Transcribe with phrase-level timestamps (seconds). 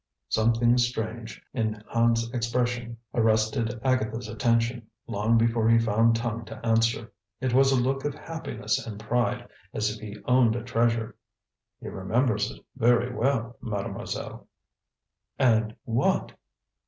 [0.29, 7.13] Something strange in Hand's expression arrested Agatha's attention, long before he found tongue to answer.
[7.39, 11.17] It was a look of happiness and pride, as if he owned a treasure.
[11.79, 14.47] "He remembers very well, Mademoiselle."
[15.37, 16.31] "And what